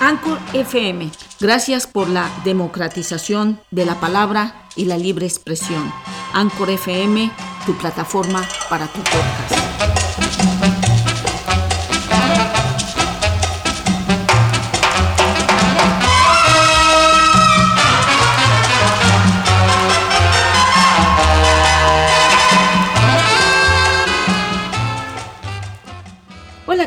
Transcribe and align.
Anchor 0.00 0.38
FM. 0.54 1.10
Gracias 1.40 1.86
por 1.86 2.08
la 2.08 2.30
democratización 2.42 3.60
de 3.70 3.84
la 3.84 4.00
palabra 4.00 4.64
y 4.74 4.86
la 4.86 4.96
libre 4.96 5.26
expresión. 5.26 5.92
Anchor 6.32 6.70
FM, 6.70 7.30
tu 7.66 7.76
plataforma 7.76 8.42
para 8.70 8.86
tu 8.86 9.00
podcast. 9.02 9.69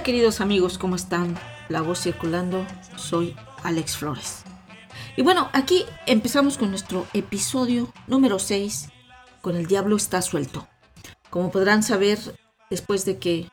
Queridos 0.04 0.42
amigos, 0.42 0.78
¿cómo 0.78 0.98
están? 0.98 1.40
La 1.70 1.82
voz 1.82 2.02
circulando, 2.02 2.68
soy 2.98 3.38
Alex 3.64 3.96
Flores. 3.96 4.44
Y 5.16 5.22
bueno, 5.22 5.50
aquí 5.54 5.86
empezamos 6.08 6.58
con 6.58 6.72
nuestro 6.72 7.08
episodio 7.14 7.88
número 8.08 8.38
6, 8.38 8.90
con 9.42 9.56
el 9.56 9.66
diablo 9.66 9.96
está 9.96 10.22
suelto. 10.22 10.68
Como 11.30 11.52
podrán 11.52 11.84
saber, 11.84 12.20
después 12.70 13.06
de 13.06 13.18
que 13.18 13.48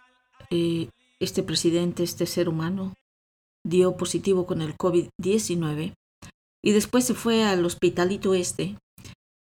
eh, 0.50 0.88
este 1.20 1.44
presidente, 1.44 2.02
este 2.02 2.26
ser 2.26 2.48
humano, 2.48 2.94
dio 3.64 3.96
positivo 3.96 4.44
con 4.44 4.60
el 4.60 4.76
COVID-19 4.76 5.94
y 6.64 6.72
después 6.72 7.04
se 7.04 7.14
fue 7.14 7.44
al 7.44 7.64
hospitalito 7.64 8.34
este, 8.34 8.76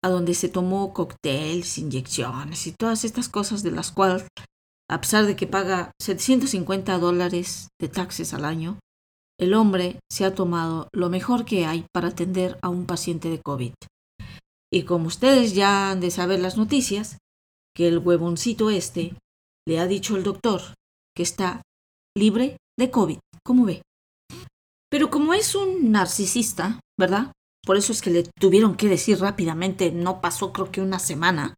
a 0.02 0.08
donde 0.08 0.32
se 0.32 0.48
tomó 0.48 0.94
cócteles, 0.94 1.76
inyecciones 1.76 2.66
y 2.66 2.72
todas 2.72 3.04
estas 3.04 3.28
cosas 3.28 3.62
de 3.62 3.72
las 3.72 3.92
cuales 3.92 4.24
a 4.88 5.00
pesar 5.00 5.26
de 5.26 5.36
que 5.36 5.46
paga 5.46 5.92
750 6.00 6.98
dólares 6.98 7.68
de 7.80 7.88
taxes 7.88 8.32
al 8.34 8.44
año, 8.44 8.78
el 9.38 9.54
hombre 9.54 10.00
se 10.10 10.24
ha 10.24 10.34
tomado 10.34 10.88
lo 10.92 11.10
mejor 11.10 11.44
que 11.44 11.66
hay 11.66 11.84
para 11.92 12.08
atender 12.08 12.58
a 12.62 12.68
un 12.68 12.86
paciente 12.86 13.28
de 13.28 13.42
COVID. 13.42 13.74
Y 14.72 14.84
como 14.84 15.06
ustedes 15.06 15.54
ya 15.54 15.90
han 15.90 16.00
de 16.00 16.10
saber 16.10 16.40
las 16.40 16.56
noticias, 16.56 17.18
que 17.74 17.88
el 17.88 17.98
huevoncito 17.98 18.70
este 18.70 19.14
le 19.66 19.78
ha 19.78 19.86
dicho 19.86 20.16
el 20.16 20.22
doctor 20.22 20.62
que 21.14 21.22
está 21.22 21.62
libre 22.16 22.56
de 22.78 22.90
COVID, 22.90 23.18
¿cómo 23.44 23.66
ve? 23.66 23.82
Pero 24.90 25.10
como 25.10 25.34
es 25.34 25.54
un 25.54 25.90
narcisista, 25.90 26.80
¿verdad? 26.98 27.32
Por 27.64 27.76
eso 27.76 27.92
es 27.92 28.00
que 28.00 28.10
le 28.10 28.22
tuvieron 28.22 28.76
que 28.76 28.88
decir 28.88 29.18
rápidamente, 29.18 29.90
no 29.90 30.20
pasó 30.20 30.52
creo 30.52 30.70
que 30.70 30.80
una 30.80 30.98
semana, 30.98 31.54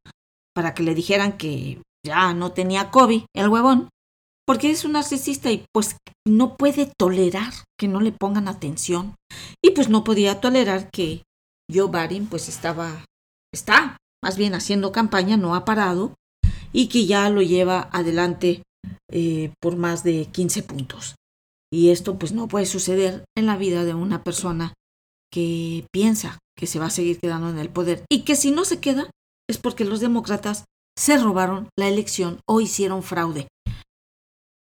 para 0.55 0.75
que 0.75 0.83
le 0.83 0.95
dijeran 0.95 1.37
que 1.37 1.83
ya 2.09 2.35
no 2.35 2.53
tenía 2.53 2.91
COVID, 2.91 3.25
el 3.35 3.49
huevón, 3.49 3.89
porque 4.47 4.71
es 4.71 4.85
un 4.85 4.93
narcisista 4.93 5.51
y 5.53 5.65
pues 5.75 5.97
no 6.27 6.57
puede 6.57 6.91
tolerar 6.99 7.53
que 7.79 7.87
no 7.87 8.01
le 8.01 8.13
pongan 8.13 8.49
atención. 8.49 9.15
Y 9.63 9.71
pues 9.71 9.89
no 9.89 10.05
podía 10.05 10.41
tolerar 10.41 10.91
que 10.91 11.23
Joe 11.73 11.89
Biden 11.91 12.27
pues 12.27 12.49
estaba, 12.49 13.05
está 13.53 13.99
más 14.25 14.37
bien 14.37 14.55
haciendo 14.55 14.91
campaña, 14.91 15.37
no 15.37 15.55
ha 15.55 15.65
parado, 15.65 16.15
y 16.73 16.89
que 16.89 17.07
ya 17.07 17.29
lo 17.31 17.43
lleva 17.43 17.89
adelante 17.93 18.63
eh, 19.11 19.53
por 19.61 19.77
más 19.77 20.03
de 20.03 20.27
15 20.27 20.63
puntos. 20.63 21.17
Y 21.71 21.91
esto 21.91 22.19
pues 22.19 22.33
no 22.33 22.49
puede 22.49 22.67
suceder 22.67 23.25
en 23.37 23.47
la 23.47 23.57
vida 23.57 23.85
de 23.85 23.95
una 23.95 24.25
persona 24.25 24.73
que 25.31 25.87
piensa 25.93 26.39
que 26.57 26.67
se 26.67 26.79
va 26.79 26.87
a 26.87 26.91
seguir 26.91 27.21
quedando 27.21 27.51
en 27.51 27.59
el 27.59 27.69
poder 27.69 28.05
y 28.11 28.23
que 28.23 28.35
si 28.35 28.51
no 28.51 28.65
se 28.65 28.81
queda 28.81 29.11
es 29.47 29.59
porque 29.59 29.85
los 29.85 30.01
demócratas 30.01 30.65
se 30.99 31.17
robaron 31.17 31.69
la 31.79 31.87
elección 31.87 32.41
o 32.45 32.61
hicieron 32.61 33.05
fraude. 33.05 33.47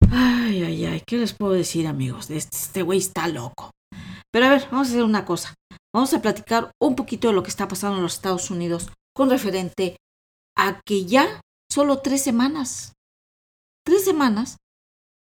Ay, 0.09 0.63
ay, 0.63 0.85
ay, 0.85 1.03
¿qué 1.05 1.17
les 1.17 1.33
puedo 1.33 1.51
decir 1.51 1.87
amigos? 1.87 2.29
Este, 2.29 2.55
este 2.55 2.81
güey 2.83 2.99
está 2.99 3.27
loco. 3.27 3.71
Pero 4.31 4.45
a 4.45 4.49
ver, 4.49 4.67
vamos 4.71 4.87
a 4.87 4.91
hacer 4.91 5.03
una 5.03 5.25
cosa. 5.25 5.53
Vamos 5.93 6.13
a 6.13 6.21
platicar 6.21 6.71
un 6.81 6.95
poquito 6.95 7.27
de 7.27 7.33
lo 7.33 7.43
que 7.43 7.49
está 7.49 7.67
pasando 7.67 7.97
en 7.97 8.03
los 8.03 8.13
Estados 8.13 8.49
Unidos 8.49 8.89
con 9.13 9.29
referente 9.29 9.97
a 10.57 10.79
que 10.85 11.05
ya 11.05 11.41
solo 11.69 11.99
tres 11.99 12.23
semanas, 12.23 12.93
tres 13.85 14.05
semanas, 14.05 14.55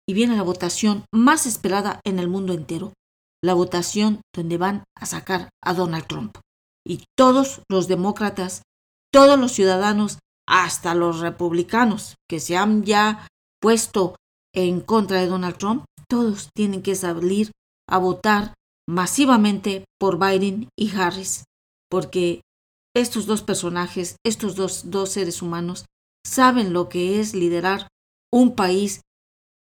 y 0.09 0.15
viene 0.15 0.35
la 0.35 0.43
votación 0.43 1.05
más 1.13 1.45
esperada 1.45 2.01
en 2.05 2.17
el 2.17 2.27
mundo 2.27 2.53
entero, 2.53 2.93
la 3.43 3.53
votación 3.53 4.21
donde 4.33 4.57
van 4.57 4.83
a 4.95 5.05
sacar 5.05 5.49
a 5.63 5.75
Donald 5.75 6.07
Trump. 6.07 6.37
Y 6.83 7.03
todos 7.15 7.61
los 7.69 7.87
demócratas, 7.87 8.63
todos 9.11 9.37
los 9.37 9.51
ciudadanos 9.51 10.17
hasta 10.47 10.95
los 10.95 11.19
republicanos 11.19 12.15
que 12.29 12.39
se 12.39 12.57
han 12.57 12.83
ya 12.83 13.27
puesto 13.61 14.15
en 14.55 14.81
contra 14.81 15.19
de 15.19 15.27
Donald 15.27 15.57
Trump, 15.57 15.85
todos 16.07 16.49
tienen 16.55 16.81
que 16.81 16.95
salir 16.95 17.51
a 17.89 17.97
votar 17.97 18.53
masivamente 18.89 19.85
por 19.99 20.17
Biden 20.17 20.69
y 20.77 20.95
Harris, 20.95 21.43
porque 21.89 22.41
estos 22.95 23.25
dos 23.25 23.43
personajes, 23.43 24.15
estos 24.25 24.55
dos, 24.55 24.89
dos 24.89 25.11
seres 25.11 25.41
humanos, 25.41 25.85
saben 26.25 26.73
lo 26.73 26.89
que 26.89 27.19
es 27.19 27.35
liderar 27.35 27.87
un 28.33 28.55
país, 28.55 29.01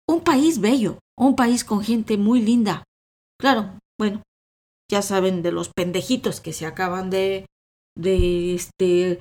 un 0.09 0.23
país 0.23 0.61
bello, 0.61 0.99
un 1.19 1.37
país 1.37 1.65
con 1.65 1.83
gente 1.83 2.17
muy 2.19 2.43
linda. 2.43 2.85
Claro, 3.41 3.79
bueno, 3.99 4.23
ya 4.91 5.03
saben 5.03 5.43
de 5.43 5.53
los 5.53 5.71
pendejitos 5.75 6.41
que 6.41 6.53
se 6.53 6.67
acaban 6.67 7.11
de, 7.11 7.47
de 7.97 8.55
este, 8.55 9.21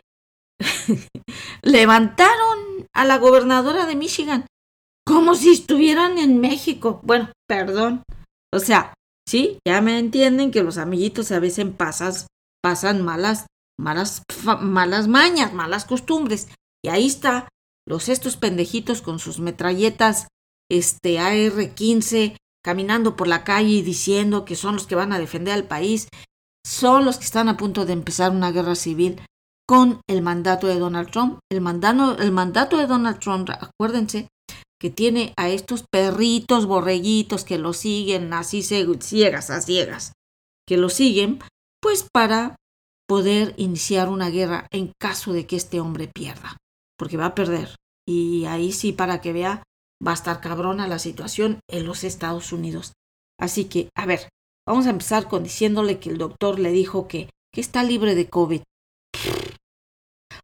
levantaron 1.61 2.87
a 2.93 3.05
la 3.05 3.17
gobernadora 3.17 3.85
de 3.85 3.95
Michigan 3.95 4.45
como 5.05 5.35
si 5.35 5.51
estuvieran 5.51 6.17
en 6.17 6.39
México. 6.39 6.99
Bueno, 7.03 7.31
perdón. 7.47 8.03
O 8.53 8.59
sea, 8.59 8.93
sí, 9.27 9.59
ya 9.67 9.81
me 9.81 9.99
entienden 9.99 10.51
que 10.51 10.63
los 10.63 10.77
amiguitos 10.77 11.31
a 11.31 11.39
veces 11.39 11.67
pasas, 11.77 12.27
pasan 12.63 13.03
malas, 13.03 13.45
malas, 13.79 14.23
malas 14.61 15.07
mañas, 15.07 15.53
malas 15.53 15.85
costumbres. 15.85 16.47
Y 16.83 16.89
ahí 16.89 17.05
está 17.05 17.47
los 17.87 18.09
estos 18.09 18.37
pendejitos 18.37 19.01
con 19.01 19.19
sus 19.19 19.39
metralletas 19.39 20.27
este 20.71 21.19
AR-15 21.19 22.35
caminando 22.63 23.15
por 23.15 23.27
la 23.27 23.43
calle 23.43 23.69
y 23.69 23.81
diciendo 23.83 24.43
que 24.43 24.55
son 24.55 24.73
los 24.75 24.87
que 24.87 24.95
van 24.95 25.13
a 25.13 25.19
defender 25.19 25.53
al 25.53 25.67
país, 25.67 26.07
son 26.65 27.05
los 27.05 27.19
que 27.19 27.25
están 27.25 27.47
a 27.47 27.57
punto 27.57 27.85
de 27.85 27.93
empezar 27.93 28.31
una 28.31 28.51
guerra 28.51 28.73
civil 28.73 29.21
con 29.67 30.01
el 30.07 30.21
mandato 30.21 30.67
de 30.67 30.79
Donald 30.79 31.09
Trump. 31.11 31.39
El, 31.51 31.61
mandato, 31.61 32.77
de 32.77 32.87
Donald 32.87 33.19
Trump, 33.19 33.49
acuérdense, 33.49 34.27
que 34.79 34.89
tiene 34.89 35.33
a 35.37 35.49
estos 35.49 35.85
perritos 35.91 36.65
borreguitos 36.65 37.43
que 37.43 37.57
lo 37.57 37.73
siguen 37.73 38.33
así 38.33 38.61
ciegas 38.61 39.49
a 39.49 39.61
ciegas, 39.61 40.13
que 40.67 40.77
lo 40.77 40.89
siguen, 40.89 41.39
pues 41.81 42.07
para 42.11 42.55
poder 43.07 43.53
iniciar 43.57 44.09
una 44.09 44.29
guerra 44.29 44.67
en 44.71 44.91
caso 44.99 45.33
de 45.33 45.45
que 45.45 45.55
este 45.55 45.79
hombre 45.79 46.09
pierda, 46.13 46.57
porque 46.97 47.17
va 47.17 47.27
a 47.27 47.35
perder. 47.35 47.75
Y 48.07 48.45
ahí 48.45 48.71
sí, 48.71 48.91
para 48.91 49.21
que 49.21 49.33
vea, 49.33 49.63
va 50.05 50.11
a 50.11 50.15
estar 50.15 50.41
cabrona 50.41 50.87
la 50.87 50.99
situación 50.99 51.59
en 51.69 51.85
los 51.85 52.03
Estados 52.03 52.51
Unidos. 52.51 52.93
Así 53.39 53.65
que, 53.65 53.89
a 53.95 54.05
ver, 54.05 54.29
vamos 54.67 54.87
a 54.87 54.91
empezar 54.91 55.27
con 55.27 55.43
diciéndole 55.43 55.99
que 55.99 56.09
el 56.09 56.17
doctor 56.17 56.59
le 56.59 56.71
dijo 56.71 57.07
que, 57.07 57.29
que 57.53 57.61
está 57.61 57.83
libre 57.83 58.15
de 58.15 58.29
COVID. 58.29 58.61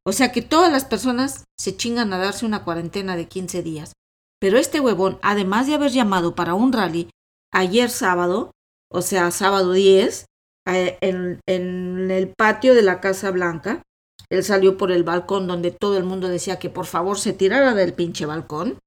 O 0.05 0.13
sea 0.13 0.31
que 0.31 0.41
todas 0.41 0.71
las 0.71 0.85
personas 0.85 1.45
se 1.59 1.77
chingan 1.77 2.11
a 2.13 2.17
darse 2.17 2.45
una 2.45 2.63
cuarentena 2.63 3.15
de 3.15 3.27
15 3.27 3.61
días. 3.61 3.93
Pero 4.39 4.57
este 4.57 4.79
huevón, 4.79 5.19
además 5.21 5.67
de 5.67 5.75
haber 5.75 5.91
llamado 5.91 6.33
para 6.33 6.55
un 6.55 6.73
rally 6.73 7.09
ayer 7.53 7.89
sábado, 7.89 8.51
o 8.91 9.01
sea, 9.01 9.29
sábado 9.29 9.73
10, 9.73 10.25
eh, 10.67 10.97
en, 11.01 11.39
en 11.47 12.09
el 12.09 12.33
patio 12.35 12.73
de 12.73 12.81
la 12.81 12.99
Casa 12.99 13.29
Blanca, 13.29 13.83
él 14.29 14.43
salió 14.43 14.77
por 14.77 14.91
el 14.91 15.03
balcón 15.03 15.45
donde 15.45 15.71
todo 15.71 15.97
el 15.97 16.05
mundo 16.05 16.27
decía 16.27 16.57
que 16.57 16.69
por 16.69 16.85
favor 16.85 17.19
se 17.19 17.33
tirara 17.33 17.75
del 17.75 17.93
pinche 17.93 18.25
balcón, 18.25 18.79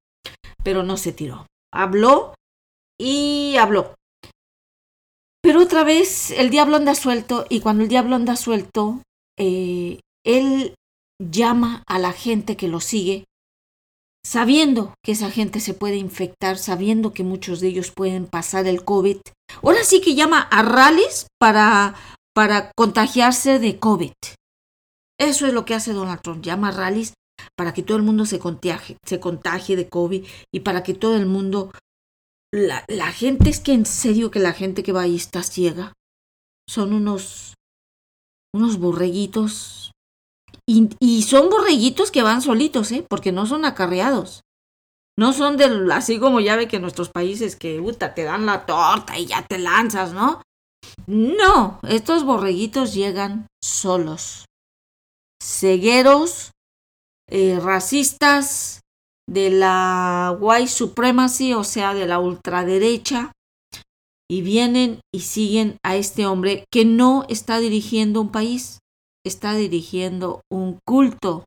pero 0.63 0.83
no 0.83 0.97
se 0.97 1.13
tiró. 1.13 1.45
Habló 1.71 2.33
y 2.99 3.55
habló. 3.57 3.95
Pero 5.41 5.61
otra 5.61 5.83
vez 5.83 6.31
el 6.31 6.49
diablo 6.49 6.75
anda 6.75 6.95
suelto 6.95 7.45
y 7.49 7.59
cuando 7.59 7.83
el 7.83 7.89
diablo 7.89 8.15
anda 8.15 8.35
suelto, 8.35 9.03
eh, 9.37 9.99
él 10.25 10.73
llama 11.19 11.83
a 11.87 11.99
la 11.99 12.11
gente 12.11 12.57
que 12.57 12.67
lo 12.67 12.79
sigue, 12.79 13.25
sabiendo 14.25 14.95
que 15.03 15.11
esa 15.11 15.29
gente 15.29 15.59
se 15.59 15.73
puede 15.73 15.97
infectar, 15.97 16.57
sabiendo 16.57 17.13
que 17.13 17.23
muchos 17.23 17.59
de 17.59 17.67
ellos 17.67 17.91
pueden 17.91 18.25
pasar 18.25 18.65
el 18.65 18.83
COVID. 18.83 19.17
Ahora 19.61 19.83
sí 19.83 20.01
que 20.01 20.15
llama 20.15 20.41
a 20.41 20.63
rallies 20.63 21.27
para, 21.39 21.95
para 22.33 22.71
contagiarse 22.75 23.59
de 23.59 23.79
COVID. 23.79 24.13
Eso 25.19 25.47
es 25.47 25.53
lo 25.53 25.63
que 25.63 25.75
hace 25.75 25.93
Donald 25.93 26.21
Trump, 26.21 26.43
llama 26.43 26.69
a 26.69 26.71
rallies 26.71 27.13
para 27.55 27.73
que 27.73 27.83
todo 27.83 27.97
el 27.97 28.03
mundo 28.03 28.25
se 28.25 28.39
contagie, 28.39 28.97
se 29.05 29.19
de 29.19 29.89
COVID 29.89 30.25
y 30.53 30.59
para 30.61 30.83
que 30.83 30.93
todo 30.93 31.15
el 31.15 31.25
mundo... 31.25 31.71
La, 32.51 32.85
la 32.87 33.11
gente 33.11 33.49
es 33.49 33.59
que 33.59 33.73
en 33.73 33.85
serio 33.85 34.31
que 34.31 34.39
la 34.39 34.53
gente 34.53 34.81
que 34.81 34.93
va 34.93 35.01
ahí 35.01 35.15
está 35.15 35.43
ciega. 35.43 35.93
Son 36.67 36.93
unos... 36.93 37.53
unos 38.53 38.79
borreguitos 38.79 39.91
y, 40.67 41.21
son 41.23 41.49
borreguitos 41.49 42.11
que 42.11 42.23
van 42.23 42.41
solitos, 42.41 42.91
¿eh? 42.91 43.05
Porque 43.07 43.31
no 43.31 43.45
son 43.45 43.65
acarreados. 43.65 44.41
No 45.17 45.31
son 45.31 45.57
de, 45.57 45.93
así 45.93 46.19
como 46.19 46.39
ya 46.39 46.55
ve 46.55 46.67
que 46.67 46.79
nuestros 46.79 47.09
países 47.09 47.55
que 47.55 47.81
te 47.97 48.23
dan 48.23 48.45
la 48.45 48.65
torta 48.65 49.17
y 49.17 49.27
ya 49.27 49.45
te 49.45 49.59
lanzas, 49.59 50.13
¿no? 50.13 50.41
No, 51.07 51.79
estos 51.87 52.23
borreguitos 52.23 52.93
llegan 52.93 53.47
solos. 53.63 54.45
Cegueros, 55.41 56.51
eh, 57.29 57.59
racistas, 57.61 58.81
de 59.27 59.49
la 59.49 60.37
white 60.39 60.67
supremacy, 60.67 61.53
o 61.53 61.63
sea, 61.63 61.93
de 61.93 62.05
la 62.05 62.19
ultraderecha, 62.19 63.31
y 64.29 64.41
vienen 64.41 64.99
y 65.13 65.21
siguen 65.21 65.77
a 65.83 65.95
este 65.95 66.25
hombre 66.25 66.65
que 66.71 66.85
no 66.85 67.25
está 67.29 67.59
dirigiendo 67.59 68.21
un 68.21 68.31
país, 68.31 68.79
está 69.25 69.53
dirigiendo 69.53 70.41
un 70.51 70.79
culto. 70.87 71.43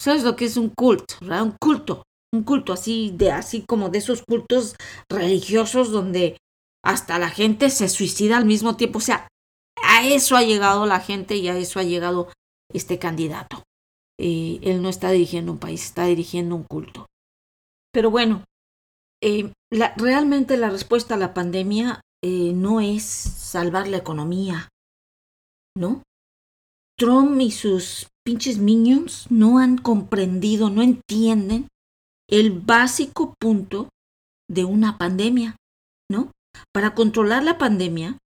¿Sabes 0.00 0.24
lo 0.24 0.36
que 0.36 0.44
es 0.46 0.56
un 0.56 0.70
culto? 0.70 1.14
Un 1.20 1.56
culto, 1.60 2.02
un 2.34 2.42
culto 2.42 2.72
así 2.72 3.12
de 3.14 3.32
así 3.32 3.64
como 3.66 3.88
de 3.88 3.98
esos 3.98 4.22
cultos 4.22 4.76
religiosos 5.10 5.90
donde 5.90 6.38
hasta 6.84 7.18
la 7.18 7.28
gente 7.28 7.70
se 7.70 7.88
suicida 7.88 8.36
al 8.36 8.46
mismo 8.46 8.76
tiempo, 8.76 8.98
o 8.98 9.02
sea, 9.02 9.28
a 9.82 10.06
eso 10.06 10.36
ha 10.36 10.42
llegado 10.42 10.86
la 10.86 11.00
gente 11.00 11.36
y 11.36 11.48
a 11.48 11.56
eso 11.56 11.78
ha 11.78 11.82
llegado 11.82 12.28
este 12.72 12.98
candidato. 12.98 13.62
Eh, 14.18 14.60
él 14.62 14.82
no 14.82 14.88
está 14.88 15.10
dirigiendo 15.10 15.52
un 15.52 15.58
país, 15.58 15.84
está 15.84 16.04
dirigiendo 16.06 16.54
un 16.54 16.64
culto. 16.64 17.06
Pero 17.92 18.10
bueno, 18.10 18.44
eh, 19.22 19.52
realmente 19.96 20.56
la 20.56 20.70
respuesta 20.70 21.14
a 21.14 21.18
la 21.18 21.34
pandemia 21.34 22.00
eh, 22.22 22.52
no 22.54 22.80
es 22.80 23.04
salvar 23.04 23.88
la 23.88 23.96
economía, 23.98 24.68
¿no? 25.76 26.02
Trump 27.00 27.40
y 27.40 27.50
sus 27.50 28.08
pinches 28.26 28.58
minions 28.58 29.26
no 29.30 29.58
han 29.58 29.78
comprendido, 29.78 30.68
no 30.68 30.82
entienden 30.82 31.66
el 32.28 32.50
básico 32.52 33.34
punto 33.40 33.88
de 34.50 34.66
una 34.66 34.98
pandemia, 34.98 35.56
¿no? 36.10 36.30
Para 36.74 36.94
controlar 36.94 37.42
la 37.42 37.56
pandemia 37.56 38.18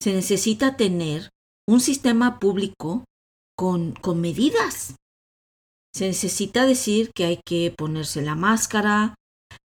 se 0.00 0.12
necesita 0.12 0.76
tener 0.76 1.30
un 1.68 1.80
sistema 1.80 2.38
público 2.38 3.04
con, 3.58 3.92
con 3.94 4.20
medidas. 4.20 4.94
Se 5.92 6.06
necesita 6.06 6.66
decir 6.66 7.10
que 7.12 7.24
hay 7.24 7.40
que 7.44 7.74
ponerse 7.76 8.22
la 8.22 8.36
máscara, 8.36 9.16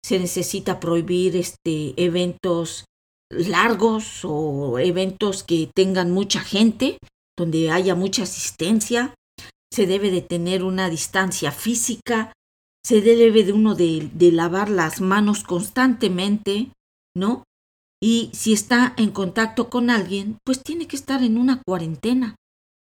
se 0.02 0.18
necesita 0.18 0.80
prohibir 0.80 1.36
este, 1.36 1.92
eventos 2.02 2.86
largos 3.30 4.20
o 4.24 4.78
eventos 4.78 5.42
que 5.42 5.68
tengan 5.74 6.12
mucha 6.12 6.40
gente, 6.40 6.98
donde 7.36 7.70
haya 7.70 7.94
mucha 7.94 8.22
asistencia, 8.22 9.14
se 9.72 9.86
debe 9.86 10.10
de 10.10 10.22
tener 10.22 10.64
una 10.64 10.88
distancia 10.88 11.52
física, 11.52 12.32
se 12.84 13.00
debe 13.00 13.44
de 13.44 13.52
uno 13.52 13.74
de, 13.74 14.10
lavar 14.32 14.70
las 14.70 15.00
manos 15.00 15.42
constantemente, 15.42 16.70
¿no? 17.16 17.42
Y 18.00 18.30
si 18.32 18.52
está 18.52 18.94
en 18.96 19.10
contacto 19.10 19.70
con 19.70 19.90
alguien, 19.90 20.38
pues 20.44 20.62
tiene 20.62 20.86
que 20.86 20.96
estar 20.96 21.22
en 21.22 21.36
una 21.36 21.60
cuarentena. 21.66 22.36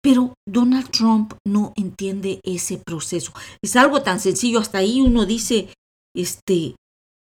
Pero 0.02 0.34
Donald 0.48 0.90
Trump 0.90 1.34
no 1.46 1.74
entiende 1.76 2.40
ese 2.44 2.78
proceso. 2.78 3.34
Es 3.62 3.76
algo 3.76 4.02
tan 4.02 4.20
sencillo, 4.20 4.60
hasta 4.60 4.78
ahí 4.78 5.02
uno 5.02 5.26
dice, 5.26 5.74
este, 6.16 6.76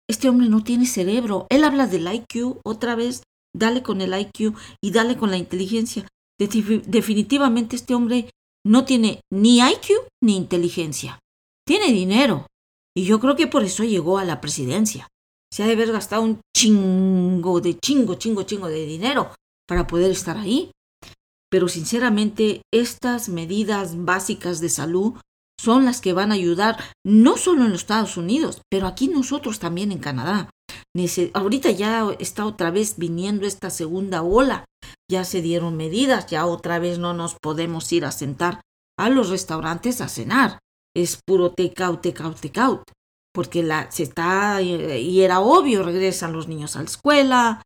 este 0.08 0.28
hombre 0.28 0.48
no 0.48 0.62
tiene 0.62 0.86
cerebro. 0.86 1.46
Él 1.50 1.64
habla 1.64 1.86
del 1.86 2.12
IQ 2.12 2.60
otra 2.64 2.94
vez, 2.94 3.22
dale 3.56 3.82
con 3.82 4.00
el 4.00 4.12
IQ 4.12 4.54
y 4.82 4.90
dale 4.90 5.16
con 5.16 5.30
la 5.30 5.38
inteligencia. 5.38 6.06
Definitivamente 6.48 7.76
este 7.76 7.94
hombre 7.94 8.30
no 8.64 8.84
tiene 8.84 9.20
ni 9.30 9.58
IQ 9.58 10.06
ni 10.22 10.36
inteligencia. 10.36 11.18
Tiene 11.66 11.92
dinero. 11.92 12.46
Y 12.96 13.04
yo 13.04 13.20
creo 13.20 13.36
que 13.36 13.46
por 13.46 13.64
eso 13.64 13.84
llegó 13.84 14.18
a 14.18 14.24
la 14.24 14.40
presidencia. 14.40 15.08
Se 15.52 15.62
ha 15.62 15.66
de 15.66 15.72
haber 15.72 15.92
gastado 15.92 16.22
un 16.22 16.40
chingo 16.56 17.60
de 17.60 17.78
chingo, 17.78 18.14
chingo, 18.14 18.42
chingo 18.44 18.68
de 18.68 18.86
dinero 18.86 19.34
para 19.66 19.86
poder 19.86 20.10
estar 20.10 20.36
ahí. 20.36 20.70
Pero 21.50 21.68
sinceramente, 21.68 22.62
estas 22.72 23.28
medidas 23.28 24.04
básicas 24.04 24.60
de 24.60 24.70
salud 24.70 25.14
son 25.60 25.84
las 25.84 26.00
que 26.00 26.12
van 26.12 26.32
a 26.32 26.34
ayudar 26.34 26.78
no 27.04 27.36
solo 27.36 27.64
en 27.64 27.70
los 27.70 27.82
Estados 27.82 28.16
Unidos, 28.16 28.62
pero 28.70 28.86
aquí 28.86 29.08
nosotros 29.08 29.58
también 29.58 29.92
en 29.92 29.98
Canadá. 29.98 30.50
Ahorita 31.34 31.70
ya 31.70 32.08
está 32.18 32.46
otra 32.46 32.70
vez 32.70 32.96
viniendo 32.96 33.46
esta 33.46 33.70
segunda 33.70 34.22
ola, 34.22 34.64
ya 35.10 35.24
se 35.24 35.42
dieron 35.42 35.76
medidas, 35.76 36.26
ya 36.26 36.46
otra 36.46 36.78
vez 36.78 36.98
no 36.98 37.14
nos 37.14 37.36
podemos 37.40 37.92
ir 37.92 38.04
a 38.04 38.12
sentar 38.12 38.60
a 38.98 39.08
los 39.08 39.30
restaurantes 39.30 40.00
a 40.00 40.08
cenar. 40.08 40.58
Es 40.94 41.18
puro 41.26 41.52
take 41.52 41.82
out, 41.82 42.02
take 42.02 42.22
out, 42.22 42.40
take 42.40 42.60
out. 42.60 42.82
Porque 43.34 43.62
la, 43.62 43.90
se 43.90 44.02
está, 44.02 44.60
y 44.60 45.22
era 45.22 45.40
obvio, 45.40 45.82
regresan 45.82 46.32
los 46.34 46.48
niños 46.48 46.76
a 46.76 46.80
la 46.80 46.84
escuela, 46.84 47.62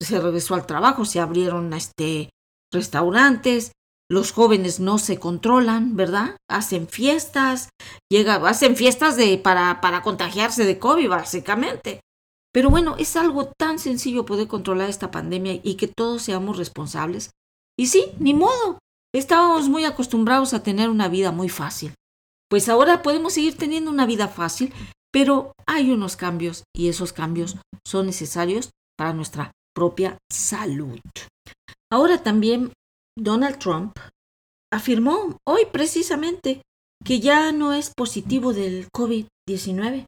se 0.00 0.20
regresó 0.20 0.54
al 0.54 0.66
trabajo, 0.66 1.04
se 1.04 1.18
abrieron 1.18 1.72
este, 1.72 2.30
restaurantes, 2.72 3.72
los 4.10 4.32
jóvenes 4.32 4.80
no 4.80 4.98
se 4.98 5.18
controlan, 5.18 5.96
¿verdad? 5.96 6.36
Hacen 6.48 6.88
fiestas, 6.88 7.68
llega, 8.10 8.36
hacen 8.48 8.74
fiestas 8.74 9.16
de, 9.16 9.36
para, 9.38 9.80
para 9.80 10.02
contagiarse 10.02 10.64
de 10.64 10.78
COVID, 10.78 11.08
básicamente. 11.08 12.00
Pero 12.58 12.70
bueno, 12.70 12.96
es 12.98 13.14
algo 13.14 13.52
tan 13.56 13.78
sencillo 13.78 14.26
poder 14.26 14.48
controlar 14.48 14.90
esta 14.90 15.12
pandemia 15.12 15.60
y 15.62 15.76
que 15.76 15.86
todos 15.86 16.22
seamos 16.22 16.56
responsables. 16.56 17.30
Y 17.78 17.86
sí, 17.86 18.06
ni 18.18 18.34
modo. 18.34 18.80
Estábamos 19.14 19.68
muy 19.68 19.84
acostumbrados 19.84 20.52
a 20.54 20.62
tener 20.64 20.90
una 20.90 21.06
vida 21.06 21.30
muy 21.30 21.48
fácil. 21.48 21.94
Pues 22.50 22.68
ahora 22.68 23.00
podemos 23.02 23.34
seguir 23.34 23.56
teniendo 23.56 23.92
una 23.92 24.06
vida 24.06 24.26
fácil, 24.26 24.74
pero 25.12 25.52
hay 25.68 25.92
unos 25.92 26.16
cambios 26.16 26.64
y 26.74 26.88
esos 26.88 27.12
cambios 27.12 27.58
son 27.86 28.06
necesarios 28.06 28.70
para 28.96 29.12
nuestra 29.12 29.52
propia 29.72 30.18
salud. 30.28 30.98
Ahora 31.92 32.24
también 32.24 32.72
Donald 33.16 33.58
Trump 33.58 33.96
afirmó 34.72 35.36
hoy 35.46 35.62
precisamente 35.70 36.62
que 37.04 37.20
ya 37.20 37.52
no 37.52 37.72
es 37.72 37.92
positivo 37.96 38.52
del 38.52 38.88
COVID-19, 38.90 40.06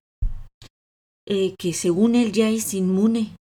eh, 1.30 1.54
que 1.56 1.72
según 1.72 2.16
él 2.16 2.32
ya 2.32 2.50
es 2.50 2.74
inmune. 2.74 3.36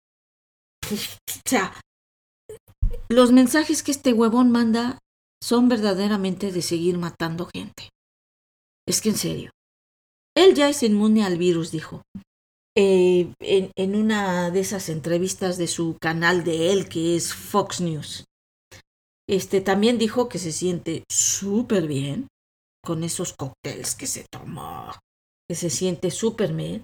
o 0.90 1.48
sea, 1.48 1.72
los 3.08 3.30
mensajes 3.30 3.84
que 3.84 3.92
este 3.92 4.12
huevón 4.12 4.50
manda 4.50 4.98
son 5.40 5.68
verdaderamente 5.68 6.50
de 6.50 6.62
seguir 6.62 6.98
matando 6.98 7.48
gente. 7.54 7.90
Es 8.88 9.00
que 9.00 9.10
en 9.10 9.16
serio. 9.16 9.50
Él 10.36 10.54
ya 10.54 10.68
es 10.68 10.82
inmune 10.82 11.24
al 11.24 11.38
virus, 11.38 11.70
dijo. 11.70 12.02
Eh, 12.76 13.32
en, 13.40 13.94
una 13.94 14.50
de 14.50 14.60
esas 14.60 14.88
entrevistas 14.88 15.56
de 15.56 15.68
su 15.68 15.96
canal 16.00 16.42
de 16.42 16.72
él, 16.72 16.88
que 16.88 17.14
es 17.14 17.32
Fox 17.32 17.80
News. 17.80 18.24
Este 19.28 19.60
también 19.60 19.96
dijo 19.96 20.28
que 20.28 20.38
se 20.38 20.52
siente 20.52 21.04
súper 21.10 21.86
bien 21.86 22.26
con 22.84 23.04
esos 23.04 23.32
cócteles 23.32 23.94
que 23.94 24.06
se 24.06 24.26
tomó, 24.30 24.92
que 25.48 25.54
se 25.54 25.70
siente 25.70 26.10
súper 26.10 26.52
bien 26.52 26.82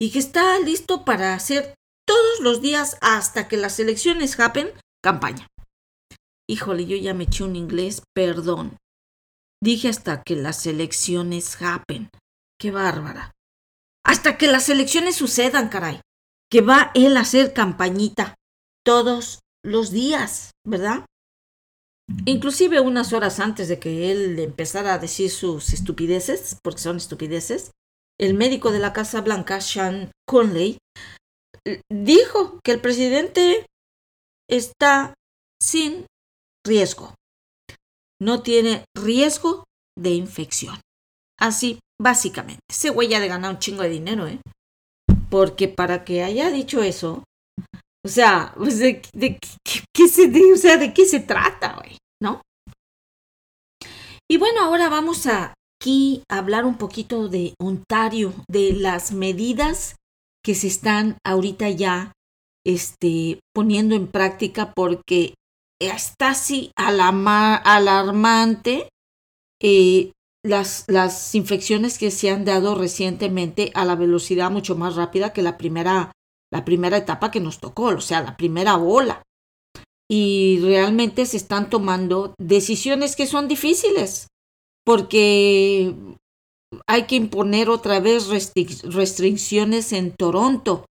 y 0.00 0.10
que 0.10 0.18
está 0.18 0.58
listo 0.60 1.04
para 1.04 1.34
hacer 1.34 1.74
todos 2.06 2.40
los 2.40 2.60
días 2.60 2.96
hasta 3.00 3.48
que 3.48 3.56
las 3.56 3.78
elecciones 3.80 4.38
happen 4.38 4.70
campaña. 5.02 5.48
Híjole, 6.48 6.86
yo 6.86 6.96
ya 6.96 7.14
me 7.14 7.24
eché 7.24 7.44
un 7.44 7.56
inglés, 7.56 8.02
perdón. 8.14 8.76
Dije 9.62 9.88
hasta 9.88 10.22
que 10.22 10.36
las 10.36 10.66
elecciones 10.66 11.60
happen. 11.60 12.10
Qué 12.58 12.70
bárbara. 12.70 13.32
Hasta 14.04 14.38
que 14.38 14.46
las 14.46 14.68
elecciones 14.68 15.16
sucedan, 15.16 15.68
caray. 15.68 16.00
Que 16.50 16.60
va 16.60 16.92
él 16.94 17.16
a 17.16 17.20
hacer 17.20 17.52
campañita 17.52 18.36
todos 18.84 19.40
los 19.64 19.90
días, 19.90 20.52
¿verdad? 20.64 21.04
Inclusive 22.24 22.78
unas 22.78 23.12
horas 23.12 23.40
antes 23.40 23.66
de 23.66 23.80
que 23.80 24.12
él 24.12 24.38
empezara 24.38 24.94
a 24.94 24.98
decir 24.98 25.30
sus 25.30 25.72
estupideces, 25.72 26.56
porque 26.62 26.80
son 26.80 26.98
estupideces, 26.98 27.72
el 28.20 28.34
médico 28.34 28.70
de 28.70 28.78
la 28.78 28.92
Casa 28.92 29.20
Blanca, 29.20 29.60
Sean 29.60 30.10
Conley, 30.26 30.78
dijo 31.90 32.60
que 32.64 32.72
el 32.72 32.80
presidente 32.80 33.66
está 34.48 35.14
sin 35.60 36.06
riesgo. 36.66 37.14
No 38.20 38.42
tiene 38.42 38.84
riesgo 38.96 39.64
de 39.98 40.10
infección. 40.10 40.80
Así, 41.38 41.80
básicamente. 42.00 42.60
Ese 42.70 42.90
güey 42.90 43.08
ya 43.08 43.20
de 43.20 43.28
ganar 43.28 43.52
un 43.52 43.58
chingo 43.58 43.82
de 43.82 43.90
dinero, 43.90 44.26
¿eh? 44.26 44.40
Porque 45.28 45.68
para 45.68 46.04
que 46.04 46.22
haya 46.22 46.50
dicho 46.50 46.82
eso, 46.82 47.24
o 48.04 48.08
sea, 48.08 48.54
pues 48.56 48.78
de, 48.78 49.02
¿qué, 49.92 50.08
se, 50.08 50.52
o 50.52 50.56
sea, 50.56 50.76
¿de 50.76 50.94
qué 50.94 51.04
se 51.04 51.20
trata, 51.20 51.74
güey? 51.74 51.98
¿No? 52.22 52.40
Y 54.30 54.38
bueno, 54.38 54.62
ahora 54.62 54.88
vamos 54.88 55.26
a 55.26 55.54
aquí 55.80 56.22
hablar 56.28 56.64
un 56.64 56.78
poquito 56.78 57.28
de 57.28 57.54
Ontario, 57.60 58.32
de 58.48 58.72
las 58.72 59.12
medidas 59.12 59.96
que 60.44 60.54
se 60.54 60.68
están 60.68 61.18
ahorita 61.24 61.70
ya 61.70 62.12
este, 62.64 63.40
poniendo 63.54 63.94
en 63.94 64.08
práctica 64.08 64.72
porque 64.74 65.34
está 65.80 66.30
así 66.30 66.72
alarmante 66.76 68.88
eh, 69.60 70.12
las, 70.44 70.84
las 70.88 71.34
infecciones 71.34 71.98
que 71.98 72.10
se 72.10 72.30
han 72.30 72.44
dado 72.44 72.74
recientemente 72.74 73.70
a 73.74 73.84
la 73.84 73.96
velocidad 73.96 74.50
mucho 74.50 74.76
más 74.76 74.96
rápida 74.96 75.32
que 75.32 75.42
la 75.42 75.58
primera, 75.58 76.12
la 76.52 76.64
primera 76.64 76.96
etapa 76.96 77.30
que 77.30 77.40
nos 77.40 77.60
tocó, 77.60 77.86
o 77.86 78.00
sea, 78.00 78.22
la 78.22 78.36
primera 78.36 78.76
ola. 78.76 79.22
Y 80.08 80.60
realmente 80.62 81.26
se 81.26 81.36
están 81.36 81.68
tomando 81.68 82.34
decisiones 82.38 83.16
que 83.16 83.26
son 83.26 83.48
difíciles, 83.48 84.28
porque 84.86 85.94
hay 86.86 87.02
que 87.02 87.16
imponer 87.16 87.68
otra 87.68 87.98
vez 87.98 88.28
restricciones 88.28 89.92
en 89.92 90.12
Toronto, 90.12 90.86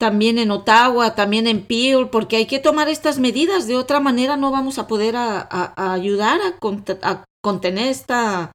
también 0.00 0.38
en 0.38 0.50
Ottawa, 0.50 1.14
también 1.14 1.46
en 1.46 1.66
Peel, 1.66 2.08
porque 2.08 2.36
hay 2.36 2.46
que 2.46 2.58
tomar 2.58 2.88
estas 2.88 3.18
medidas. 3.18 3.66
De 3.66 3.76
otra 3.76 4.00
manera 4.00 4.38
no 4.38 4.50
vamos 4.50 4.78
a 4.78 4.86
poder 4.86 5.14
ayudar 5.16 6.40
a, 6.40 7.24
contener 7.42 7.88
esta, 7.88 8.52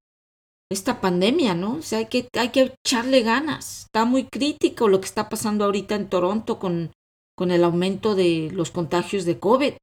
esta 0.72 1.00
pandemia, 1.02 1.54
¿no? 1.54 1.76
O 1.76 1.82
sea, 1.84 2.00
hay 2.00 2.08
que, 2.08 2.28
hay 2.36 2.50
que 2.50 2.74
echarle 2.84 3.22
ganas. 3.22 3.84
Está 3.86 4.06
muy 4.06 4.26
crítico 4.26 4.88
lo 4.88 5.02
que 5.02 5.08
está 5.08 5.30
pasando 5.30 5.66
ahorita 5.66 5.96
en 5.96 6.10
Toronto 6.10 6.58
con, 6.58 6.92
con 7.38 7.52
el 7.52 7.64
aumento 7.64 8.16
de 8.16 8.50
los 8.52 8.72
contagios 8.72 9.26
de 9.26 9.38
COVID. 9.38 9.74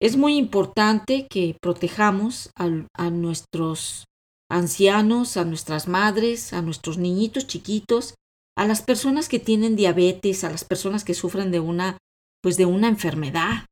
Es 0.00 0.16
muy 0.16 0.36
importante 0.36 1.26
que 1.28 1.56
protejamos 1.60 2.50
a 2.56 3.10
nuestros 3.10 4.04
ancianos, 4.52 5.36
a 5.36 5.44
nuestras 5.44 5.88
madres, 5.88 6.52
a 6.52 6.62
nuestros 6.62 6.98
niñitos 6.98 7.46
chiquitos, 7.46 8.14
a 8.56 8.66
las 8.66 8.82
personas 8.82 9.28
que 9.28 9.38
tienen 9.38 9.76
diabetes, 9.76 10.44
a 10.44 10.50
las 10.50 10.64
personas 10.64 11.04
que 11.04 11.14
sufren 11.14 11.50
de 11.50 11.60
una, 11.60 11.96
pues 12.42 12.56
de 12.56 12.66
una 12.66 12.88
enfermedad. 12.88 13.66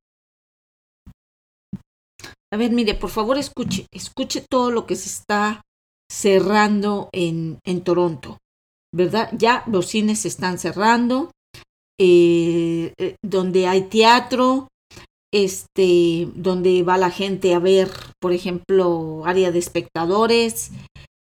A 2.52 2.56
ver, 2.56 2.72
mire, 2.72 2.94
por 2.94 3.10
favor 3.10 3.38
escuche, 3.38 3.86
escuche 3.92 4.44
todo 4.48 4.70
lo 4.70 4.86
que 4.86 4.96
se 4.96 5.08
está 5.08 5.62
cerrando 6.10 7.08
en, 7.12 7.60
en 7.64 7.84
Toronto, 7.84 8.38
¿verdad? 8.92 9.30
Ya 9.36 9.62
los 9.66 9.86
cines 9.86 10.20
se 10.20 10.28
están 10.28 10.58
cerrando, 10.58 11.30
eh, 12.00 12.92
eh, 12.98 13.16
donde 13.22 13.68
hay 13.68 13.82
teatro, 13.82 14.68
este, 15.32 16.28
donde 16.34 16.82
va 16.82 16.98
la 16.98 17.10
gente 17.10 17.54
a 17.54 17.58
ver, 17.58 17.90
por 18.20 18.32
ejemplo, 18.32 19.22
área 19.24 19.52
de 19.52 19.58
espectadores, 19.58 20.72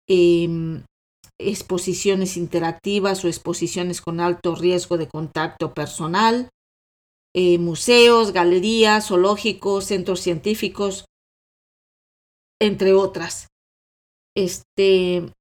em, 0.09 0.85
exposiciones 1.41 2.37
interactivas 2.37 3.25
o 3.25 3.29
exposiciones 3.29 4.01
con 4.01 4.21
alto 4.21 4.55
riesgo 4.55 4.99
de 4.99 5.09
contacto 5.09 5.75
personal, 5.75 6.49
eh, 7.35 7.59
museos, 7.59 8.33
galerías, 8.33 9.09
zoológicos, 9.09 9.87
centros 9.87 10.21
científicos, 10.21 11.05
entre 12.61 12.95
otras. 12.95 13.49
Este 14.37 15.33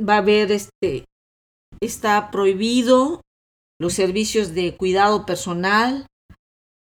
va 0.00 0.14
a 0.14 0.18
haber 0.18 0.52
este 0.52 1.04
está 1.80 2.30
prohibido 2.30 3.20
los 3.78 3.94
servicios 3.94 4.54
de 4.54 4.76
cuidado 4.76 5.26
personal, 5.26 6.06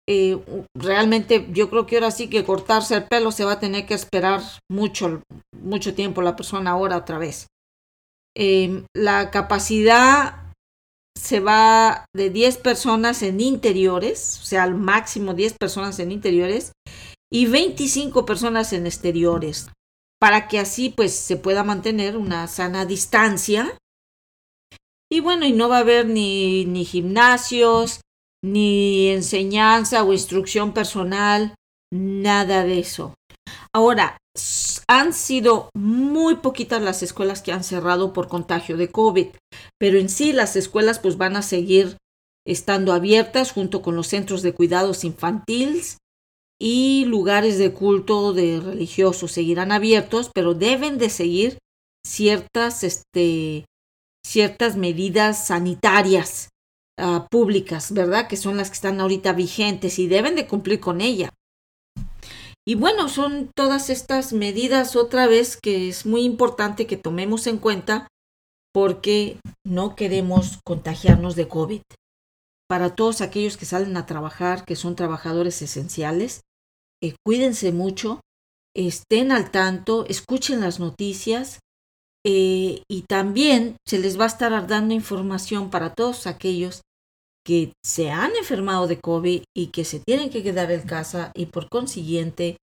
eh, 0.07 0.37
realmente 0.75 1.47
yo 1.51 1.69
creo 1.69 1.85
que 1.85 1.95
ahora 1.95 2.11
sí 2.11 2.29
que 2.29 2.43
cortarse 2.43 2.95
el 2.95 3.05
pelo 3.05 3.31
se 3.31 3.45
va 3.45 3.53
a 3.53 3.59
tener 3.59 3.85
que 3.85 3.93
esperar 3.93 4.41
mucho, 4.69 5.21
mucho 5.57 5.93
tiempo 5.93 6.21
la 6.21 6.35
persona 6.35 6.71
ahora 6.71 6.97
otra 6.97 7.17
vez. 7.17 7.47
Em, 8.35 8.85
la 8.95 9.31
capacidad 9.31 10.51
se 11.15 11.39
va 11.39 12.05
de 12.13 12.29
10 12.29 12.57
personas 12.57 13.21
en 13.21 13.39
interiores, 13.39 14.39
o 14.41 14.45
sea, 14.45 14.63
al 14.63 14.75
máximo 14.75 15.33
10 15.33 15.53
personas 15.59 15.99
en 15.99 16.11
interiores 16.11 16.73
y 17.31 17.45
25 17.45 18.25
personas 18.25 18.73
en 18.73 18.87
exteriores, 18.87 19.69
para 20.19 20.47
que 20.47 20.59
así 20.59 20.89
pues 20.89 21.13
se 21.13 21.37
pueda 21.37 21.63
mantener 21.63 22.17
una 22.17 22.47
sana 22.47 22.85
distancia. 22.85 23.77
Y 25.09 25.19
bueno, 25.19 25.45
y 25.45 25.53
no 25.53 25.69
va 25.69 25.77
a 25.77 25.81
haber 25.81 26.07
ni, 26.07 26.65
ni 26.65 26.85
gimnasios, 26.85 28.01
ni 28.43 29.07
enseñanza 29.07 30.03
o 30.03 30.13
instrucción 30.13 30.73
personal, 30.73 31.55
nada 31.91 32.63
de 32.63 32.79
eso. 32.79 33.15
Ahora, 33.73 34.17
han 34.87 35.13
sido 35.13 35.69
muy 35.73 36.35
poquitas 36.35 36.81
las 36.81 37.03
escuelas 37.03 37.41
que 37.41 37.51
han 37.51 37.63
cerrado 37.63 38.13
por 38.13 38.27
contagio 38.27 38.77
de 38.77 38.89
COVID, 38.89 39.27
pero 39.79 39.97
en 39.97 40.09
sí 40.09 40.33
las 40.33 40.55
escuelas 40.55 40.99
pues 40.99 41.17
van 41.17 41.35
a 41.35 41.41
seguir 41.41 41.97
estando 42.45 42.93
abiertas 42.93 43.51
junto 43.51 43.81
con 43.81 43.95
los 43.95 44.07
centros 44.07 44.41
de 44.41 44.53
cuidados 44.53 45.03
infantiles 45.03 45.97
y 46.59 47.05
lugares 47.05 47.57
de 47.57 47.73
culto 47.73 48.33
de 48.33 48.59
religiosos 48.59 49.31
seguirán 49.31 49.71
abiertos, 49.71 50.29
pero 50.33 50.53
deben 50.53 50.97
de 50.97 51.09
seguir 51.09 51.57
ciertas, 52.05 52.83
este, 52.83 53.65
ciertas 54.25 54.75
medidas 54.75 55.47
sanitarias 55.47 56.49
Ah, 56.97 57.27
públicas, 57.29 57.91
¿verdad? 57.91 58.27
Que 58.27 58.37
son 58.37 58.57
las 58.57 58.69
que 58.69 58.75
están 58.75 59.01
ahorita 59.01 59.33
vigentes 59.33 59.97
y 59.97 60.07
deben 60.07 60.35
de 60.35 60.47
cumplir 60.47 60.79
con 60.79 61.01
ella. 61.01 61.29
Y 62.65 62.75
bueno, 62.75 63.09
son 63.09 63.49
todas 63.55 63.89
estas 63.89 64.31
medidas 64.31 64.95
otra 64.95 65.27
vez 65.27 65.57
que 65.61 65.89
es 65.89 66.05
muy 66.05 66.21
importante 66.21 66.87
que 66.87 66.95
tomemos 66.95 67.47
en 67.47 67.57
cuenta 67.57 68.07
porque 68.73 69.39
no 69.65 69.95
queremos 69.95 70.59
contagiarnos 70.65 71.35
de 71.35 71.47
COVID. 71.47 71.81
Para 72.69 72.95
todos 72.95 73.21
aquellos 73.21 73.57
que 73.57 73.65
salen 73.65 73.97
a 73.97 74.05
trabajar, 74.05 74.63
que 74.63 74.75
son 74.75 74.95
trabajadores 74.95 75.61
esenciales, 75.61 76.41
eh, 77.01 77.15
cuídense 77.25 77.71
mucho, 77.71 78.21
estén 78.75 79.31
al 79.31 79.51
tanto, 79.51 80.05
escuchen 80.07 80.61
las 80.61 80.79
noticias, 80.79 81.59
eh, 82.25 82.83
y 82.89 83.01
también 83.03 83.75
se 83.87 83.99
les 83.99 84.19
va 84.19 84.23
a 84.23 84.27
estar 84.27 84.67
dando 84.67 84.93
información 84.93 85.69
para 85.69 85.93
todos 85.93 86.25
aquellos 86.25 86.81
que 87.45 87.73
se 87.83 88.09
han 88.11 88.35
enfermado 88.35 88.87
de 88.87 88.99
COVID 88.99 89.43
y 89.55 89.67
que 89.67 89.83
se 89.83 89.99
tienen 89.99 90.29
que 90.29 90.43
quedar 90.43 90.71
en 90.71 90.87
casa 90.87 91.31
y 91.35 91.47
por 91.47 91.67
consiguiente 91.69 92.57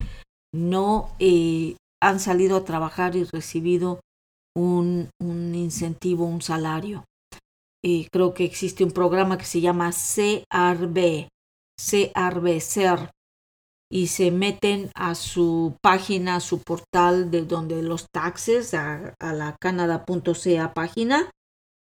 no 0.54 1.14
eh, 1.20 1.76
han 2.02 2.20
salido 2.20 2.58
a 2.58 2.64
trabajar 2.64 3.16
y 3.16 3.26
recibido 3.26 4.00
un, 4.56 5.10
incentivo, 5.20 6.26
un 6.26 6.42
salario. 6.42 7.06
Eh, 7.84 8.08
creo 8.12 8.34
que 8.34 8.46
existe 8.46 8.84
un 8.84 8.92
programa 8.92 9.38
que 9.38 9.46
se 9.46 9.62
llama 9.62 9.92
CRB, 9.92 11.28
CRB, 11.78 12.62
CER, 12.62 13.12
y 13.92 14.08
se 14.08 14.32
meten 14.32 14.92
a 14.94 15.16
su 15.16 15.76
página, 15.82 16.36
a 16.36 16.40
su 16.40 16.62
portal 16.62 17.32
de 17.32 17.44
donde 17.44 17.82
los 17.82 18.08
taxes, 18.12 18.74
a, 18.74 19.16
la 19.20 19.56
canada.ca 19.60 20.74
página, 20.74 21.32